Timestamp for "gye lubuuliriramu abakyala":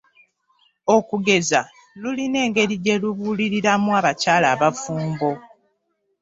2.83-4.47